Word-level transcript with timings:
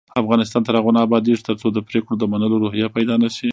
افغانستان 0.21 0.61
تر 0.67 0.73
هغو 0.79 0.91
نه 0.95 1.01
ابادیږي، 1.07 1.45
ترڅو 1.49 1.67
د 1.71 1.79
پریکړو 1.87 2.15
د 2.19 2.23
منلو 2.31 2.61
روحیه 2.63 2.87
پیدا 2.97 3.15
نشي. 3.23 3.49